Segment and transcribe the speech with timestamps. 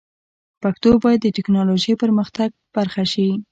[0.61, 3.27] پښتو باید د ټکنالوژۍ د پرمختګ برخه شي.